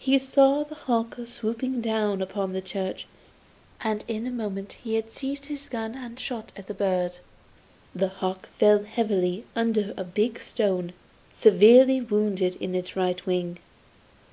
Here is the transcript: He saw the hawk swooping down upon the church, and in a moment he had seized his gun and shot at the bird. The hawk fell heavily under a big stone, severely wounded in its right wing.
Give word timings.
He 0.00 0.18
saw 0.18 0.64
the 0.64 0.74
hawk 0.74 1.16
swooping 1.24 1.80
down 1.80 2.20
upon 2.22 2.52
the 2.52 2.60
church, 2.60 3.06
and 3.80 4.04
in 4.08 4.26
a 4.26 4.32
moment 4.32 4.72
he 4.82 4.96
had 4.96 5.12
seized 5.12 5.46
his 5.46 5.68
gun 5.68 5.94
and 5.94 6.18
shot 6.18 6.50
at 6.56 6.66
the 6.66 6.74
bird. 6.74 7.20
The 7.94 8.08
hawk 8.08 8.48
fell 8.48 8.82
heavily 8.82 9.44
under 9.54 9.94
a 9.96 10.02
big 10.02 10.40
stone, 10.40 10.92
severely 11.32 12.00
wounded 12.00 12.56
in 12.56 12.74
its 12.74 12.96
right 12.96 13.24
wing. 13.24 13.58